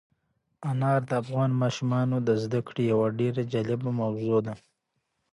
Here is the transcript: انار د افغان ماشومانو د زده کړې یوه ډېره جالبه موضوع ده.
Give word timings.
انار 0.69 1.01
د 1.09 1.11
افغان 1.21 1.51
ماشومانو 1.61 2.17
د 2.27 2.29
زده 2.43 2.59
کړې 2.67 2.83
یوه 2.91 3.07
ډېره 3.19 3.41
جالبه 3.51 3.89
موضوع 4.01 4.39
ده. 4.47 4.53